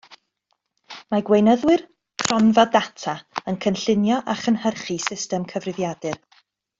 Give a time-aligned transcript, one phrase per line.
[1.13, 1.83] Mae gweinyddwr
[2.23, 3.15] cronfa ddata
[3.51, 6.19] yn cynllunio a chynhyrchu system cyfrifiadur